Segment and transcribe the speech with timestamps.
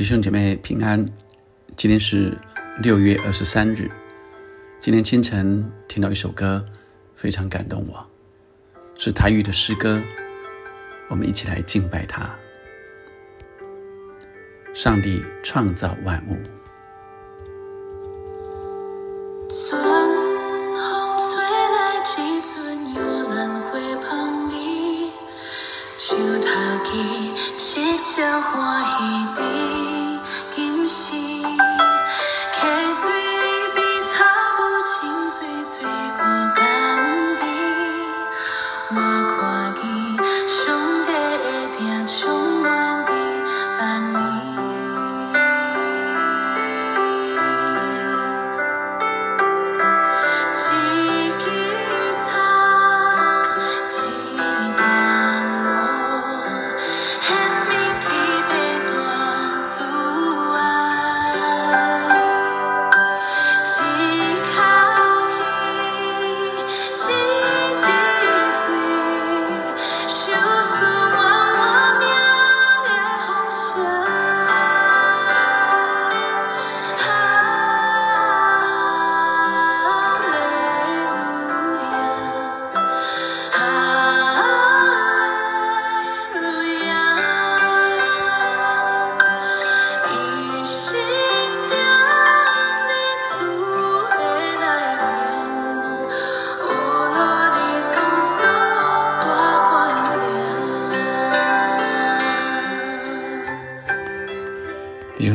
[0.00, 1.04] 弟兄姐妹平安，
[1.76, 2.34] 今天是
[2.80, 3.90] 六月二十三日。
[4.80, 6.64] 今天清晨听到一首歌，
[7.14, 8.02] 非常感动我，
[8.98, 10.00] 是台语的诗歌。
[11.10, 12.34] 我们一起来敬拜他。
[14.72, 16.36] 上帝创造万物。
[28.42, 29.49] 欢喜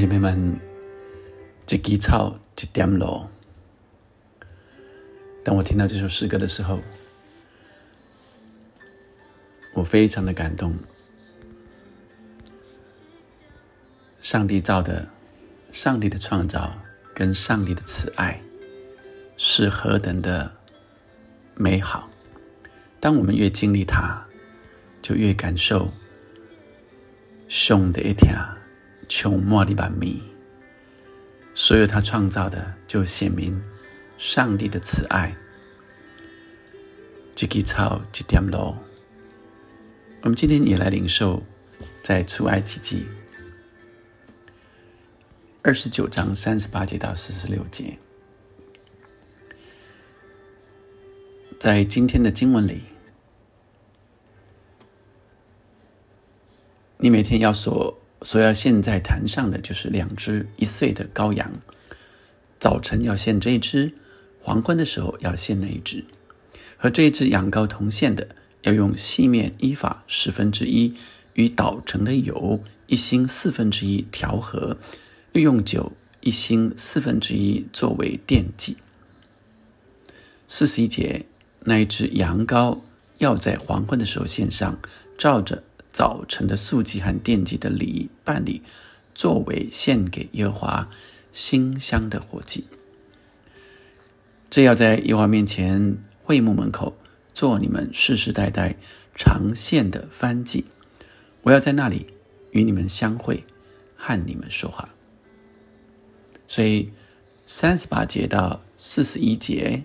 [0.00, 0.58] 姐妹们，
[1.68, 3.28] 一枝草，一点露。
[5.44, 6.80] 当我听到这首诗歌的时候，
[9.74, 10.74] 我非常的感动。
[14.22, 15.06] 上帝造的，
[15.70, 16.72] 上帝的创造
[17.14, 18.40] 跟上帝的慈爱
[19.36, 20.50] 是何等的
[21.54, 22.08] 美好。
[23.00, 24.26] 当我们越经历它，
[25.02, 25.90] 就越感受
[27.48, 28.56] 胸的一条。
[29.10, 30.22] 穷莫里版米，
[31.52, 33.60] 所有他创造的就显明
[34.16, 35.36] 上帝的慈爱。
[37.34, 38.76] 几根草，几点露。
[40.22, 41.42] 我们今天也来领受，
[42.04, 43.04] 在出埃及记
[45.62, 47.98] 二十九章三十八节到四十六节，
[51.58, 52.82] 在今天的经文里，
[56.98, 57.96] 你每天要所。
[58.22, 61.50] 所要献在坛上的就是两只一岁的羔羊，
[62.58, 63.92] 早晨要献这一只，
[64.40, 66.04] 黄昏的时候要献那一只。
[66.76, 68.28] 和这一只羊羔同献的，
[68.62, 70.94] 要用细面依法十分之一
[71.34, 74.76] 与捣成的油一星四分之一调和，
[75.32, 78.76] 又用酒一星四分之一作为奠祭。
[80.46, 81.24] 四十一节，
[81.60, 82.80] 那一只羊羔
[83.18, 84.78] 要在黄昏的时候献上，
[85.16, 85.62] 照着。
[85.90, 88.62] 早晨的素祭和奠祭的礼办理，
[89.14, 90.88] 作为献给耶和华
[91.32, 92.64] 馨香的火祭。
[94.48, 96.96] 这要在耶和华面前会幕门口
[97.34, 98.76] 做你们世世代代
[99.14, 100.64] 常献的燔祭。
[101.42, 102.06] 我要在那里
[102.52, 103.44] 与你们相会，
[103.96, 104.88] 和你们说话。
[106.46, 106.92] 所以
[107.46, 109.84] 三十八节到四十一节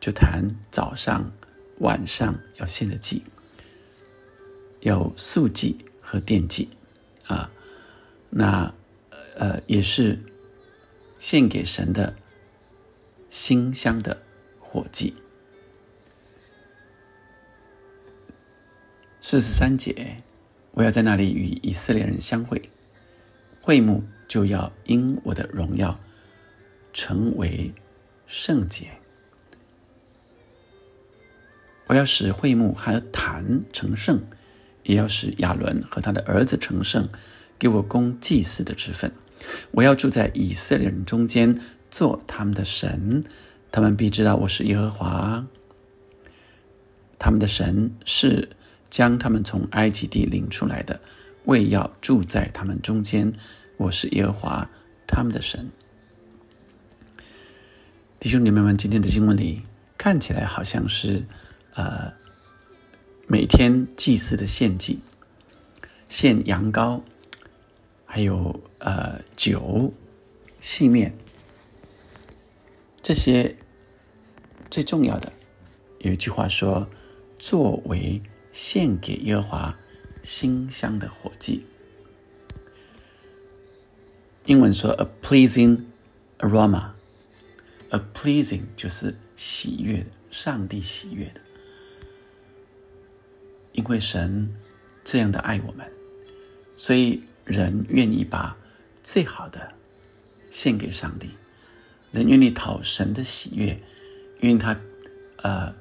[0.00, 1.32] 就谈早上、
[1.78, 3.22] 晚上要献的祭。
[4.86, 6.68] 有素祭和奠祭，
[7.26, 7.50] 啊，
[8.30, 8.72] 那
[9.34, 10.16] 呃也是
[11.18, 12.14] 献给神的
[13.28, 14.22] 馨香的
[14.60, 15.12] 火祭。
[19.20, 20.22] 四十三节，
[20.70, 22.70] 我要在那里与以色列人相会，
[23.60, 25.98] 会幕就要因我的荣耀
[26.92, 27.74] 成为
[28.28, 28.88] 圣洁。
[31.88, 34.24] 我要使会幕和坛成圣。
[34.86, 37.08] 也要使亚伦和他的儿子成圣，
[37.58, 39.12] 给我供祭祀的职分。
[39.72, 41.60] 我要住在以色列人中间，
[41.90, 43.24] 做他们的神，
[43.72, 45.44] 他们必知道我是耶和华。
[47.18, 48.48] 他们的神是
[48.88, 51.00] 将他们从埃及地领出来的，
[51.46, 53.32] 为要住在他们中间。
[53.78, 54.70] 我是耶和华
[55.06, 55.68] 他们的神。
[58.20, 59.62] 弟兄姐妹们，今天的经文里
[59.98, 61.24] 看起来好像是，
[61.74, 62.12] 呃。
[63.28, 65.00] 每天祭祀的献祭，
[66.08, 67.02] 献羊羔，
[68.04, 69.92] 还有呃酒、
[70.60, 71.12] 细面，
[73.02, 73.56] 这些
[74.70, 75.32] 最重要的。
[75.98, 76.88] 有一句话说
[77.36, 79.76] ：“作为献给耶和华
[80.22, 81.66] 馨香的火祭。”
[84.46, 85.82] 英文说 a pleasing
[86.38, 91.40] aroma，a pleasing 就是喜悦的，上帝喜悦的。
[93.76, 94.52] 因为神
[95.04, 95.86] 这样的爱我们，
[96.74, 98.56] 所以人愿意把
[99.02, 99.72] 最好的
[100.50, 101.30] 献给上帝，
[102.10, 103.78] 人愿意讨神的喜悦，
[104.40, 104.76] 因为他
[105.36, 105.72] 呃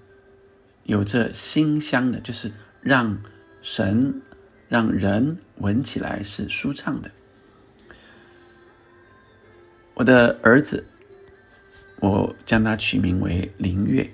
[0.83, 2.51] 有着馨香的，就是
[2.81, 3.17] 让
[3.61, 4.21] 神
[4.67, 7.09] 让人闻起来是舒畅的。
[9.95, 10.85] 我的儿子，
[12.01, 14.07] 我将他取名为灵悦，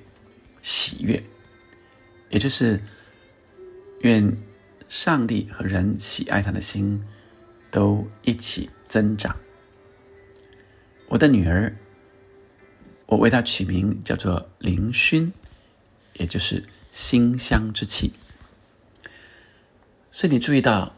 [0.62, 1.22] 喜悦，
[2.30, 2.80] 也就是
[4.02, 4.38] 愿
[4.88, 7.04] 上帝和人喜爱他的心
[7.70, 9.38] 都一起增长。
[11.08, 11.76] 我的女儿，
[13.06, 15.32] 我为她取名叫做灵熏，
[16.14, 18.14] 也就是馨香之气。
[20.12, 20.96] 所以你注意到，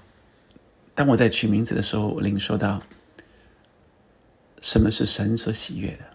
[0.96, 2.82] 当我在取名字的时候，我领受到。
[4.62, 6.06] 什么是神所喜悦的？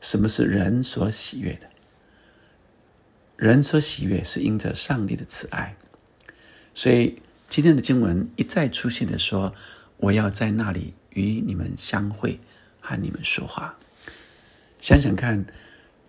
[0.00, 1.68] 什么是人所喜悦的？
[3.36, 5.74] 人所喜悦是因着上帝的慈爱，
[6.76, 9.54] 所以今天的经文一再出现的说
[9.96, 12.38] ：“我要在那里与你们相会，
[12.80, 13.78] 和你们说话。”
[14.78, 15.46] 想想看，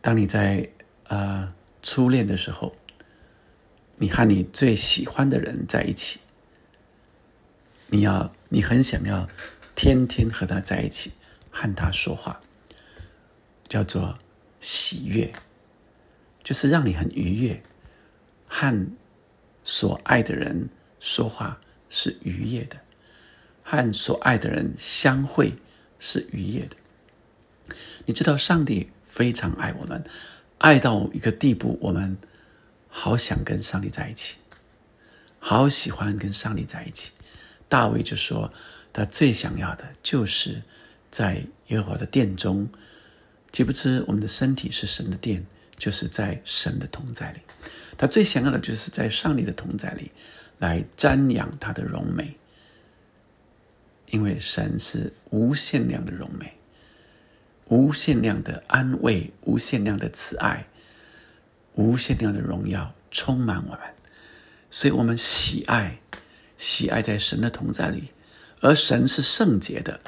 [0.01, 0.69] 当你在
[1.07, 2.75] 呃初恋的时候，
[3.95, 6.19] 你和你最喜欢的人在一起，
[7.87, 9.29] 你要你很想要
[9.73, 11.13] 天天和他在一起。
[11.49, 12.41] 和他说话，
[13.67, 14.19] 叫做
[14.59, 15.33] 喜悦，
[16.43, 17.63] 就是让你很愉悦。
[18.47, 18.87] 和
[19.67, 20.69] 所爱的人
[21.01, 21.59] 说话
[21.89, 22.77] 是愉悦的，
[23.63, 25.53] 和所爱的人相会
[25.99, 27.75] 是愉悦的。
[28.05, 30.01] 你知道，上帝非常爱我们，
[30.59, 32.17] 爱到一个地步，我们
[32.87, 34.37] 好想跟上帝在一起，
[35.37, 37.11] 好喜欢跟上帝在一起。
[37.67, 38.53] 大卫就说，
[38.93, 40.61] 他最想要的就是。
[41.09, 42.69] 在耶和华的殿中，
[43.51, 45.45] 岂不知我们的身体是神的殿，
[45.77, 47.39] 就是在神的同在里。
[47.97, 50.11] 他最想要的就是在上帝的同在里，
[50.59, 52.35] 来瞻仰他的荣美。
[54.09, 56.53] 因为神是无限量的荣美，
[57.65, 60.65] 无限量的安慰，无限量的慈爱，
[61.73, 63.79] 无限量的荣耀充满我们，
[64.71, 65.99] 所以我们喜爱，
[66.57, 68.11] 喜爱在神的同在里，
[68.61, 69.99] 而神是圣洁的。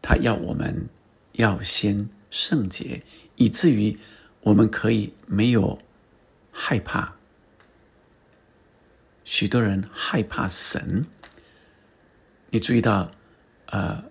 [0.00, 0.86] 他要我们
[1.32, 3.02] 要先圣洁，
[3.34, 3.98] 以至于
[4.46, 5.80] 我们可以没有
[6.52, 7.16] 害怕。
[9.24, 11.04] 许多人害怕神，
[12.50, 13.10] 你注意到，
[13.66, 14.04] 呃，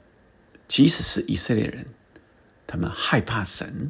[0.67, 1.85] 即使是以色列人，
[2.67, 3.89] 他们害怕神，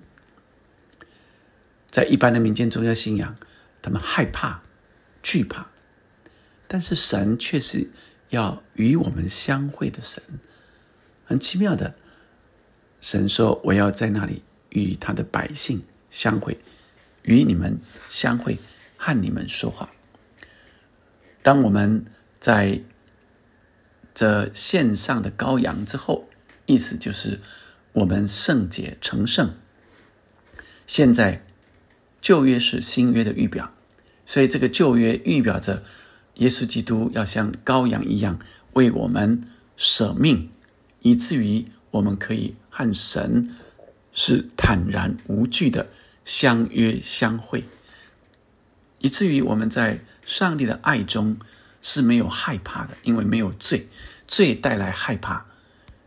[1.89, 3.35] 在一般的民间宗教信仰，
[3.81, 4.61] 他们害怕、
[5.23, 5.71] 惧怕，
[6.67, 7.89] 但是神却是
[8.29, 10.21] 要与我们相会的神。
[11.25, 11.95] 很奇妙的，
[13.01, 15.81] 神说：“我要在那里与他的百姓
[16.15, 16.57] 相会，
[17.23, 17.77] 与你们
[18.07, 18.57] 相会，
[18.95, 19.89] 和你们说话。”
[21.43, 22.05] 当我们
[22.39, 22.81] 在
[24.13, 26.29] 这线上的羔羊之后，
[26.65, 27.41] 意思就是
[27.91, 29.53] 我们圣洁成圣。
[30.87, 31.45] 现在
[32.21, 33.73] 旧约是新约的预表，
[34.25, 35.83] 所以这个旧约预表着
[36.35, 38.39] 耶稣基督要像羔羊一样
[38.71, 39.43] 为我们
[39.75, 40.49] 舍命。
[41.01, 43.51] 以至于我们可以和神
[44.11, 45.89] 是坦然无惧的
[46.25, 47.63] 相约相会，
[48.99, 51.37] 以至于我们在上帝的爱中
[51.81, 53.87] 是没有害怕的，因为没有罪，
[54.27, 55.45] 罪带来害怕。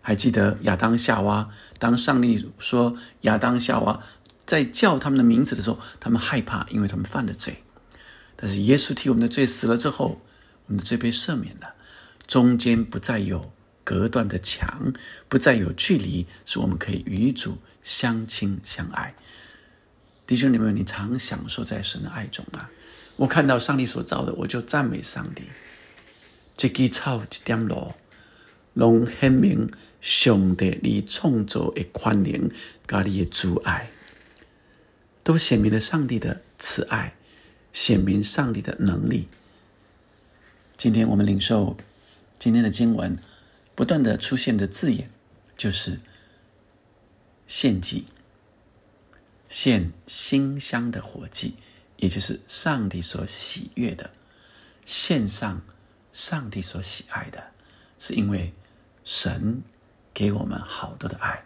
[0.02, 1.48] 还记得亚当夏娃，
[1.78, 4.02] 当上帝说亚当夏娃
[4.44, 7.62] 在叫他们的名字的时候，他们害怕，因为他们犯了罪。
[8.37, 10.20] 但是耶稣替我们的罪死了之后，
[10.66, 11.75] 我们的罪被赦免了，
[12.26, 13.52] 中间不再有。
[13.84, 14.92] 隔断的墙
[15.30, 19.14] 不再有距离，使我们可以与主相亲相爱。
[20.28, 22.70] 弟兄姊妹，你常享受在神的爱中啊！
[23.16, 25.44] 我看到上帝所造的，我就赞美上帝。
[26.61, 27.94] 一枝草，一点露，
[28.75, 29.70] 拢显明
[30.02, 32.52] 上帝你创造的宽怜，
[32.87, 33.88] 加你的阻碍，
[35.25, 37.14] 都显明了上帝的慈爱，
[37.73, 39.28] 显明上帝的能力。
[40.76, 41.78] 今天我们领受
[42.38, 43.18] 今天的经文。
[43.75, 45.08] 不断的出现的字眼，
[45.56, 46.00] 就是
[47.47, 48.06] 献祭，
[49.48, 51.54] 献馨香的火祭，
[51.96, 54.10] 也就是上帝所喜悦的，
[54.84, 55.62] 献上
[56.12, 57.52] 上帝所喜爱的，
[57.98, 58.52] 是因为
[59.04, 59.62] 神
[60.12, 61.44] 给我们好多的爱。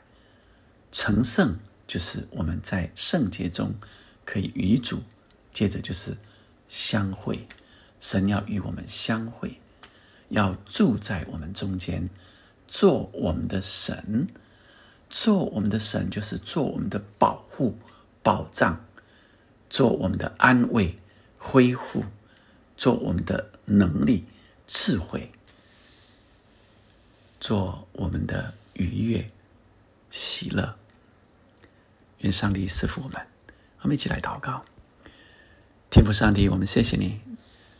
[0.91, 3.75] 成圣就是我们在圣洁中
[4.25, 5.03] 可以与主，
[5.53, 6.17] 接着就是
[6.69, 7.47] 相会，
[8.01, 9.59] 神要与我们相会。
[10.29, 12.09] 要住在我们中间，
[12.67, 14.27] 做我们的神，
[15.11, 17.77] 做我们的神就是做我们的保护、
[18.23, 18.85] 保障，
[19.69, 20.97] 做我们的安慰、
[21.39, 22.05] 恢复，
[22.77, 24.25] 做我们的能力、
[24.67, 25.33] 智慧，
[27.41, 29.31] 做我们的愉悦、
[30.11, 30.77] 喜乐。
[32.19, 33.27] 愿上帝赐福我们，
[33.81, 34.65] 我们一起来祷告。
[35.91, 37.21] 天父上帝，我们谢谢你，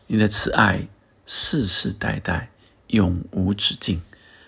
[0.07, 0.87] 你的慈爱
[1.25, 2.51] 世世代代
[2.87, 4.01] 永无止境。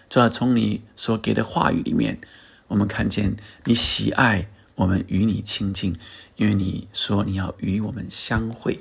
[0.10, 2.20] 主要从你所给的话语里面，
[2.68, 5.98] 我们看见你喜爱我们与你亲近，
[6.36, 8.80] 因为你说你要与我们相会。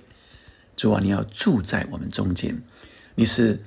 [0.76, 2.62] 主啊，你要住在我们中间，
[3.14, 3.60] 你是。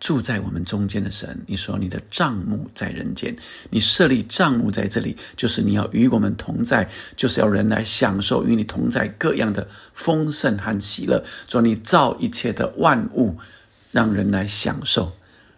[0.00, 3.36] 住在我们中间的神，你说你的帐幕在人间，
[3.68, 11.22] 你设立帐幕在这里，就是你要与我们同在，就是要人来享受与你同在各样的丰盛和喜乐。
[11.46, 13.36] 说你造一切的万物，
[13.92, 15.12] 让人来享受。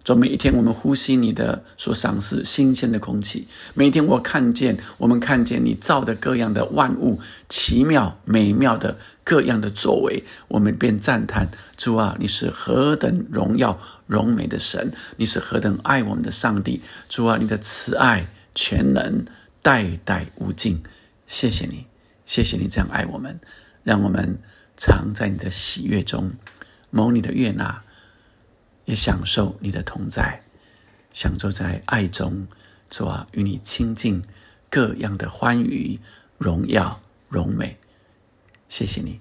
[0.04, 19.24] 说每一天我们呼吸你的所赏赐新鲜的空气，每天我看见我们看见你造的各样的万物奇妙美妙的各样的作为，我们便赞叹主啊，你是何等荣耀荣美的神，你是何等爱我们的上帝，主啊，你的慈爱全能
[19.62, 20.82] 代代无尽，
[21.28, 21.86] 谢谢你，
[22.26, 23.38] 谢谢你这样爱我们，
[23.84, 24.38] 让我们
[24.76, 26.32] 常在你的喜悦中
[26.90, 27.84] 蒙你的悦纳。
[28.84, 30.42] 也享受你的同在，
[31.12, 32.46] 享受在爱中，
[32.90, 34.22] 主啊，与你亲近，
[34.70, 35.98] 各样的欢愉、
[36.38, 37.78] 荣耀、荣美。
[38.68, 39.20] 谢谢你，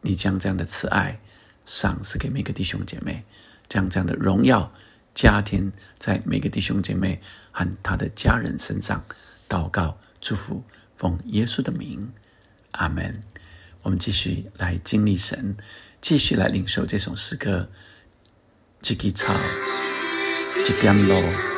[0.00, 1.20] 你将这样的慈爱
[1.64, 3.24] 赏赐给每个弟兄姐妹，
[3.68, 4.72] 将这样的荣耀
[5.14, 7.20] 加添在每个弟兄姐妹
[7.52, 9.04] 和他的家人身上。
[9.48, 10.64] 祷告、祝福，
[10.96, 12.12] 奉耶稣的名，
[12.72, 13.22] 阿门。
[13.82, 15.56] 我们继续来经历神，
[16.00, 17.68] 继续来领受这首诗歌。
[18.88, 19.34] 一支草，
[20.64, 21.55] 一点露。